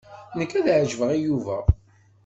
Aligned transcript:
Nekk 0.37 0.51
ad 0.59 0.67
ɛejbeɣ 0.77 1.11
Yuba. 1.17 1.57